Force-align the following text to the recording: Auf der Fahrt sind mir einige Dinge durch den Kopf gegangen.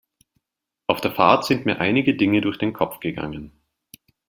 Auf 0.87 0.99
der 1.01 1.11
Fahrt 1.11 1.45
sind 1.45 1.67
mir 1.67 1.79
einige 1.79 2.15
Dinge 2.15 2.41
durch 2.41 2.57
den 2.57 2.73
Kopf 2.73 3.01
gegangen. 3.01 3.61